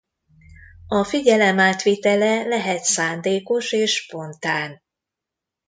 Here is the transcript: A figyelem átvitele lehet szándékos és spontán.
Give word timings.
A 0.87 1.03
figyelem 1.03 1.59
átvitele 1.59 2.43
lehet 2.43 2.83
szándékos 2.83 3.71
és 3.71 3.93
spontán. 3.95 4.81